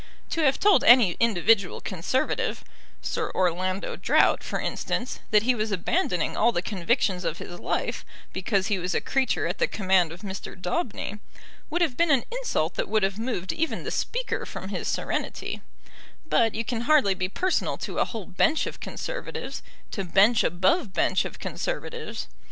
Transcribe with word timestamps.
To 0.31 0.41
have 0.41 0.59
told 0.59 0.83
any 0.83 1.11
individual 1.19 1.79
Conservative, 1.79 2.63
Sir 3.03 3.31
Orlando 3.35 3.95
Drought 3.95 4.41
for 4.43 4.59
instance, 4.59 5.19
that 5.29 5.43
he 5.43 5.53
was 5.53 5.71
abandoning 5.71 6.35
all 6.35 6.51
the 6.51 6.63
convictions 6.63 7.23
of 7.23 7.37
his 7.37 7.59
life, 7.59 8.03
because 8.33 8.65
he 8.65 8.79
was 8.79 8.95
a 8.95 8.99
creature 8.99 9.45
at 9.45 9.59
the 9.59 9.67
command 9.67 10.11
of 10.11 10.21
Mr. 10.21 10.59
Daubeny, 10.59 11.19
would 11.69 11.83
have 11.83 11.97
been 11.97 12.09
an 12.09 12.23
insult 12.31 12.73
that 12.77 12.89
would 12.89 13.03
have 13.03 13.19
moved 13.19 13.53
even 13.53 13.83
the 13.83 13.91
Speaker 13.91 14.43
from 14.43 14.69
his 14.69 14.87
serenity; 14.87 15.61
but 16.25 16.55
you 16.55 16.65
can 16.65 16.89
hardly 16.89 17.13
be 17.13 17.29
personal 17.29 17.77
to 17.77 17.99
a 17.99 18.05
whole 18.05 18.25
bench 18.25 18.65
of 18.65 18.79
Conservatives, 18.79 19.61
to 19.91 20.03
bench 20.03 20.43
above 20.43 20.93
bench 20.93 21.25
of 21.25 21.37
Conservatives. 21.37 22.27